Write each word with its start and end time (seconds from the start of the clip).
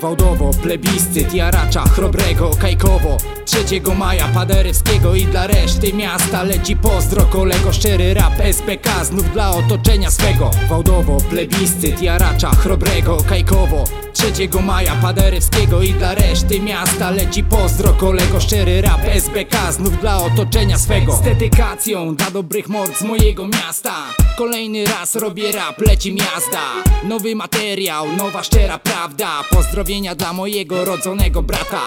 Wałdowo, 0.00 0.50
plebiscyt, 0.62 1.34
jaracza, 1.34 1.84
chrobrego, 1.84 2.50
kajkowo. 2.60 3.16
3 3.44 3.58
maja 3.98 4.28
Paderewskiego 4.28 5.14
i 5.14 5.24
dla 5.24 5.46
reszty 5.46 5.92
miasta 5.92 6.42
Leci 6.42 6.76
pozdro, 6.76 7.24
kolego, 7.24 7.72
szczery 7.72 8.14
rap 8.14 8.32
SPK 8.52 9.04
znów 9.04 9.32
dla 9.32 9.50
otoczenia 9.50 10.10
swego. 10.10 10.50
Wałdowo, 10.68 11.16
plebiscyt, 11.16 12.02
jaracza, 12.02 12.50
chrobrego, 12.50 13.16
kajkowo 13.28 13.84
3 14.18 14.48
maja 14.62 14.94
Paderewskiego 14.94 15.82
i 15.82 15.92
dla 15.92 16.14
reszty 16.14 16.60
miasta. 16.60 17.10
Leci 17.10 17.44
pozdro, 17.44 17.92
kolego, 17.92 18.40
szczery 18.40 18.80
rap 18.80 19.00
SBK 19.14 19.72
znów 19.72 20.00
dla 20.00 20.16
otoczenia 20.16 20.78
swego. 20.78 21.12
Z 21.16 21.20
dedykacją 21.20 22.16
dla 22.16 22.30
dobrych 22.30 22.68
mord 22.68 22.98
z 22.98 23.02
mojego 23.02 23.48
miasta. 23.48 23.94
Kolejny 24.38 24.84
raz 24.84 25.14
robię 25.14 25.52
rap, 25.52 25.78
leci 25.78 26.14
miasta. 26.14 26.60
Nowy 27.04 27.34
materiał, 27.34 28.06
nowa 28.16 28.42
szczera 28.42 28.78
prawda. 28.78 29.44
Pozdrowienia 29.50 30.14
dla 30.14 30.32
mojego 30.32 30.84
rodzonego 30.84 31.42
brata 31.42 31.80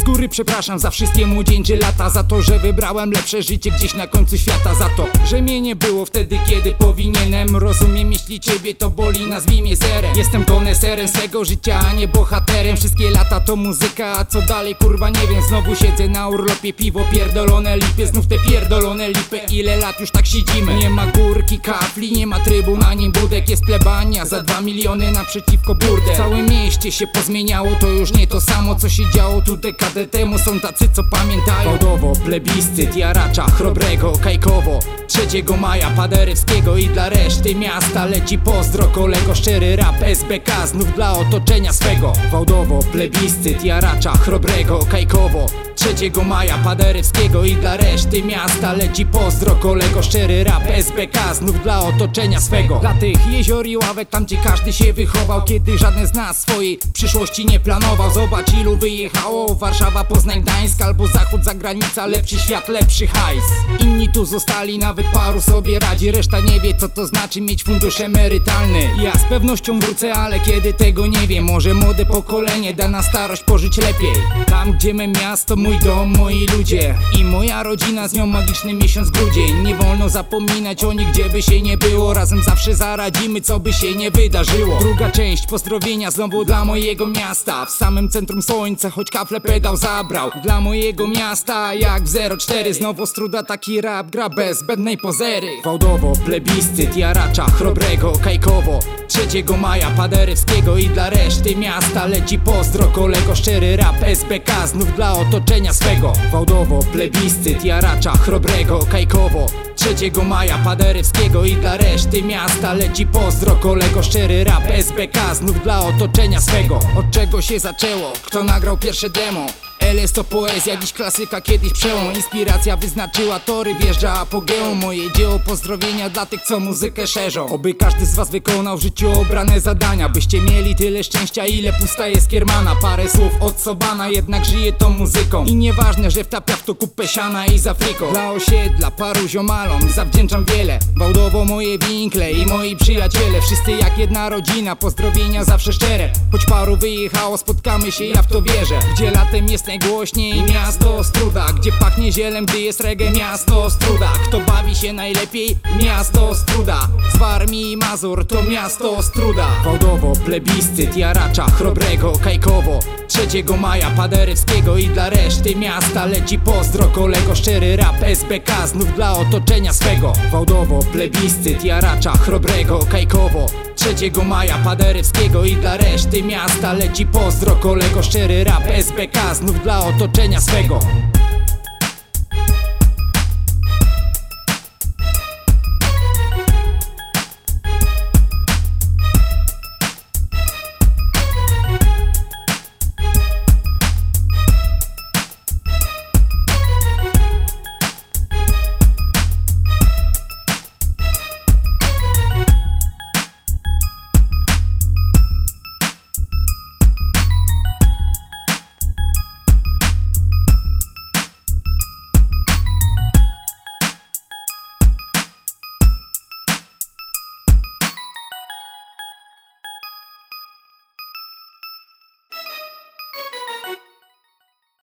z 0.00 0.04
góry 0.04 0.28
przepraszam 0.28 0.78
za 0.78 0.90
wszystkie 0.90 1.26
młodzieńcze 1.26 1.76
lata 1.76 2.10
Za 2.10 2.24
to, 2.24 2.42
że 2.42 2.58
wybrałem 2.58 3.10
lepsze 3.10 3.42
życie 3.42 3.70
gdzieś 3.70 3.94
na 3.94 4.06
końcu 4.06 4.38
świata 4.38 4.74
Za 4.74 4.88
to, 4.96 5.08
że 5.26 5.42
mnie 5.42 5.60
nie 5.60 5.76
było 5.76 6.06
wtedy, 6.06 6.38
kiedy 6.48 6.72
powinienem. 6.72 7.56
Rozumiem, 7.56 8.12
jeśli 8.12 8.40
ciebie 8.40 8.74
to 8.74 8.90
boli, 8.90 9.26
nazwij 9.26 9.62
mnie 9.62 9.76
zerem 9.76 10.16
Jestem 10.16 10.44
koneserem 10.44 11.08
swego 11.08 11.44
życia, 11.44 11.80
a 11.90 11.92
nie 11.92 12.08
bohaterem. 12.08 12.76
Wszystkie 12.76 13.10
lata 13.10 13.40
to 13.40 13.56
muzyka, 13.56 14.18
a 14.18 14.24
co 14.24 14.42
dalej 14.42 14.74
kurwa 14.74 15.08
nie 15.08 15.26
wiem. 15.30 15.42
Znowu 15.48 15.76
siedzę 15.76 16.08
na 16.08 16.28
urlopie, 16.28 16.72
piwo 16.72 17.00
pierdolone 17.12 17.76
lipy 17.76 18.06
Znów 18.06 18.26
te 18.26 18.38
pierdolone 18.38 19.08
lipy, 19.08 19.40
ile 19.50 19.76
lat 19.76 20.00
już 20.00 20.10
tak 20.10 20.26
siedzimy? 20.26 20.74
Nie 20.74 20.90
ma 20.90 21.06
górki, 21.06 21.60
kafli, 21.60 22.12
nie 22.12 22.26
ma 22.26 22.40
trybu, 22.40 22.78
ani 22.86 23.10
budek 23.10 23.48
Jest 23.48 23.64
plebania, 23.64 24.26
za 24.26 24.42
dwa 24.42 24.60
miliony 24.60 25.12
naprzeciwko 25.12 25.74
burdel 25.74 26.14
W 26.14 26.16
całym 26.16 26.46
mieście 26.46 26.92
się 26.92 27.06
pozmieniało, 27.06 27.68
to 27.80 27.88
już 27.88 28.12
nie 28.12 28.26
to 28.26 28.40
samo 28.40 28.74
co 28.74 28.88
się 28.88 29.10
działo 29.10 29.42
tu 29.42 29.56
dekadę 29.94 30.06
temu 30.06 30.38
Są 30.38 30.60
tacy 30.60 30.88
co 30.92 31.02
pamiętają. 31.04 31.72
Wodowo, 31.72 32.12
plebiscyt, 32.24 32.96
jaracza, 32.96 33.46
chrobrego, 33.46 34.12
kajkowo. 34.12 34.78
3 35.06 35.20
maja 35.60 35.90
Paderewskiego 35.90 36.76
i 36.76 36.86
dla 36.86 37.08
reszty 37.08 37.54
miasta 37.54 38.06
Leci 38.06 38.38
pozdro, 38.38 38.84
kolego, 38.86 39.34
szczery 39.34 39.76
rap 39.76 40.02
SBK 40.02 40.66
znów 40.66 40.94
dla 40.94 41.12
otoczenia 41.12 41.72
swego. 41.72 42.12
Wałdowo, 42.32 42.78
plebiscyt, 42.92 43.64
jaracza, 43.64 44.12
chrobrego, 44.12 44.78
kajkowo 44.90 45.46
3 45.80 46.10
maja 46.24 46.58
Paderewskiego 46.58 47.44
i 47.44 47.56
dla 47.56 47.76
reszty 47.76 48.22
miasta 48.22 48.72
Leci 48.72 49.06
pozdro, 49.06 49.54
kolego, 49.54 50.02
szczery 50.02 50.44
rap 50.44 50.62
SBK 50.66 51.34
znów 51.34 51.62
dla 51.62 51.80
otoczenia 51.80 52.40
swego. 52.40 52.78
Dla 52.78 52.94
tych 52.94 53.26
jezior 53.26 53.66
i 53.66 53.76
ławek, 53.76 54.08
tam 54.08 54.24
gdzie 54.24 54.36
każdy 54.36 54.72
się 54.72 54.92
wychował 54.92 55.42
Kiedy 55.44 55.78
żaden 55.78 56.06
z 56.06 56.14
nas 56.14 56.42
swojej 56.42 56.78
przyszłości 56.92 57.46
nie 57.46 57.60
planował. 57.60 58.10
Zobacz 58.10 58.54
ilu 58.54 58.76
wyjechało, 58.76 59.54
Warszawa, 59.54 60.04
Poznań, 60.04 60.42
Gdańsk 60.42 60.82
Albo 60.82 61.06
zachód, 61.06 61.44
zagranica, 61.44 62.06
lepszy 62.06 62.38
świat, 62.38 62.68
lepszy 62.68 63.06
hajs. 63.06 63.44
Inni 63.80 64.08
tu 64.08 64.26
zostali, 64.26 64.78
nawet 64.78 65.06
paru 65.06 65.40
sobie 65.40 65.78
radzi 65.78 66.10
Reszta 66.10 66.40
nie 66.40 66.60
wie 66.60 66.74
co 66.74 66.88
to 66.88 67.06
znaczy 67.06 67.40
mieć 67.40 67.64
fundusz 67.64 68.00
emerytalny. 68.00 68.90
Ja 69.02 69.18
z 69.18 69.24
pewnością 69.24 69.78
wrócę, 69.78 70.14
ale 70.14 70.40
kiedy 70.40 70.72
tego 70.72 71.06
nie 71.06 71.26
wiem 71.26 71.44
Może 71.44 71.74
młode 71.74 72.06
pokolenie 72.06 72.74
da 72.74 72.88
na 72.88 73.02
starość 73.02 73.42
pożyć 73.42 73.76
lepiej. 73.76 74.14
Tam 74.46 74.72
gdzie 74.72 74.94
me 74.94 75.08
miasto, 75.08 75.56
mój 75.56 75.69
dom, 75.78 76.12
moi 76.18 76.46
ludzie 76.56 76.94
I 77.18 77.24
moja 77.24 77.62
rodzina, 77.62 78.08
z 78.08 78.12
nią 78.12 78.26
magiczny 78.26 78.74
miesiąc 78.74 79.10
grudzień. 79.10 79.62
Nie 79.62 79.74
wolno 79.74 80.08
zapominać 80.08 80.84
o 80.84 80.92
nich, 80.92 81.08
gdzie 81.08 81.24
by 81.24 81.42
się 81.42 81.62
nie 81.62 81.76
było. 81.76 82.14
Razem 82.14 82.42
zawsze 82.42 82.74
zaradzimy, 82.74 83.40
co 83.40 83.60
by 83.60 83.72
się 83.72 83.94
nie 83.94 84.10
wydarzyło. 84.10 84.78
Druga 84.80 85.10
część 85.10 85.46
pozdrowienia 85.46 86.10
znowu 86.10 86.44
dla 86.44 86.64
mojego 86.64 87.06
miasta. 87.06 87.66
W 87.66 87.70
samym 87.70 88.08
centrum 88.08 88.42
słońca, 88.42 88.90
choć 88.90 89.10
kafle 89.10 89.40
pedał 89.40 89.76
zabrał. 89.76 90.30
Dla 90.42 90.60
mojego 90.60 91.08
miasta, 91.08 91.74
jak 91.74 92.02
w 92.02 92.38
04 92.38 92.74
Znowu 92.74 93.06
struda 93.06 93.42
taki 93.42 93.80
rap, 93.80 94.10
gra 94.10 94.28
bez 94.28 94.58
zbędnej 94.58 94.98
pozery. 94.98 95.48
Wałdowo, 95.64 96.12
plebiscyt, 96.24 96.96
jaracza, 96.96 97.44
chrobrego, 97.44 98.12
kajkowo. 98.12 98.78
3 99.08 99.44
maja 99.58 99.90
Paderewskiego 99.90 100.76
i 100.76 100.88
dla 100.88 101.10
reszty 101.10 101.56
miasta 101.56 102.06
Leci 102.06 102.38
pozdro, 102.38 102.86
kolego, 102.86 103.34
szczery 103.34 103.76
rap 103.76 103.96
SBK 104.02 104.66
znów 104.66 104.94
dla 104.96 105.12
otoczenia 105.12 105.59
swego 105.68 106.12
Wałdowo, 106.32 106.78
plebiscyt, 106.92 107.64
jaracza, 107.64 108.12
chrobrego, 108.12 108.78
kajkowo 108.78 109.46
3 109.76 109.94
maja 110.24 110.58
Paderewskiego 110.58 111.44
i 111.44 111.56
dla 111.56 111.76
reszty 111.76 112.22
miasta 112.22 112.72
Leci 112.74 113.06
pozdro, 113.06 113.56
kolego, 113.56 114.02
szczery 114.02 114.44
rap 114.44 114.64
SBK 114.70 115.34
znów 115.34 115.62
dla 115.62 115.80
otoczenia 115.80 116.40
swego 116.40 116.80
Od 116.98 117.10
czego 117.10 117.42
się 117.42 117.58
zaczęło? 117.60 118.12
Kto 118.22 118.44
nagrał 118.44 118.76
pierwsze 118.76 119.10
demo? 119.10 119.69
LS 119.92 120.12
to 120.12 120.24
poezja, 120.24 120.76
dziś 120.76 120.92
klasyka, 120.92 121.40
kiedyś 121.40 121.72
przełom. 121.72 122.14
Inspiracja 122.14 122.76
wyznaczyła 122.76 123.40
tory, 123.40 123.74
wjeżdża 123.74 124.12
apogeum. 124.12 124.78
Moje 124.78 125.12
dzieło 125.12 125.38
pozdrowienia 125.38 126.10
dla 126.10 126.26
tych, 126.26 126.42
co 126.42 126.60
muzykę 126.60 127.06
szerzą. 127.06 127.48
Oby 127.48 127.74
każdy 127.74 128.06
z 128.06 128.14
was 128.14 128.30
wykonał 128.30 128.78
w 128.78 128.82
życiu 128.82 129.20
obrane 129.20 129.60
zadania 129.60 130.08
Byście 130.08 130.40
mieli 130.40 130.74
tyle 130.76 131.04
szczęścia, 131.04 131.46
ile 131.46 131.72
pusta 131.72 132.08
jest 132.08 132.28
kiermana. 132.28 132.76
Parę 132.82 133.08
słów 133.08 133.32
od 133.40 133.60
Sobana, 133.60 134.08
jednak 134.08 134.44
żyje 134.44 134.72
tą 134.72 134.90
muzyką. 134.90 135.44
I 135.44 135.54
nieważne, 135.54 136.10
że 136.10 136.24
wtapia 136.24 136.56
w 136.56 136.62
to 136.62 136.74
kupę 136.74 137.08
siana 137.08 137.46
i 137.46 137.58
z 137.58 137.66
Afryką. 137.66 138.12
Dla 138.12 138.30
osiedla, 138.30 138.90
paru 138.90 139.28
ziomalom 139.28 139.90
zawdzięczam 139.94 140.44
wiele. 140.44 140.78
Bałdowo 140.96 141.44
moje 141.44 141.78
winkle 141.78 142.32
i 142.32 142.46
moi 142.46 142.76
przyjaciele. 142.76 143.40
Wszyscy 143.40 143.70
jak 143.70 143.98
jedna 143.98 144.28
rodzina, 144.28 144.76
pozdrowienia 144.76 145.44
zawsze 145.44 145.72
szczere. 145.72 146.12
Choć 146.32 146.44
paru 146.46 146.76
wyjechało, 146.76 147.38
spotkamy 147.38 147.92
się, 147.92 148.04
ja 148.04 148.22
w 148.22 148.26
to 148.26 148.42
wierzę. 148.42 148.78
Gdzie 148.94 149.10
latem 149.10 149.48
jest 149.48 149.68
najgłośniej 149.80 150.42
miasto 150.42 150.96
Ostruda 150.96 151.46
Gdzie 151.56 151.72
pachnie 151.72 152.12
zielem, 152.12 152.46
gdy 152.46 152.60
jest 152.60 152.80
reggae 152.80 153.10
miasto 153.10 153.64
Ostruda 153.64 154.12
Kto 154.28 154.40
bawi 154.40 154.74
się 154.74 154.92
najlepiej? 154.92 155.56
Miasto 155.82 156.28
Ostruda 156.28 156.88
Z 157.14 157.16
Warmii 157.16 157.72
i 157.72 157.76
Mazur 157.76 158.26
to 158.26 158.42
miasto 158.42 158.96
Ostruda 158.96 159.46
Wodowo, 159.64 160.12
plebiscyt, 160.24 160.96
jaracza, 160.96 161.46
chrobrego, 161.46 162.12
kajkowo. 162.24 162.78
3 163.08 163.44
maja 163.60 163.90
Paderewskiego 163.90 164.76
i 164.76 164.86
dla 164.86 165.10
reszty 165.10 165.56
miasta 165.56 166.06
Leci 166.06 166.38
pozdro, 166.38 166.86
kolego, 166.86 167.34
szczery 167.34 167.76
rap 167.76 167.96
SBK 168.02 168.66
znów 168.66 168.94
dla 168.94 169.12
otoczenia 169.12 169.72
swego. 169.72 170.12
Wałdowo, 170.32 170.78
plebiscyt, 170.92 171.64
jaracza, 171.64 172.12
chrobrego, 172.12 172.78
kajkowo 172.78 173.69
3 173.80 174.12
maja 174.24 174.58
Paderewskiego 174.58 175.44
i 175.44 175.56
dla 175.56 175.76
reszty 175.76 176.22
miasta 176.22 176.72
Leci 176.72 177.06
pozdro, 177.06 177.56
kolego, 177.56 178.02
szczery 178.02 178.44
rap 178.44 178.62
SBK 178.66 179.34
znów 179.34 179.62
dla 179.62 179.86
otoczenia 179.86 180.40
swego 180.40 180.80